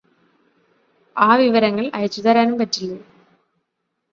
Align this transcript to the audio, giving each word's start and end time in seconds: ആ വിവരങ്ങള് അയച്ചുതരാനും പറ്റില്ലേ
ആ 1.15 1.35
വിവരങ്ങള് 1.35 1.91
അയച്ചുതരാനും 1.93 2.57
പറ്റില്ലേ 2.57 2.99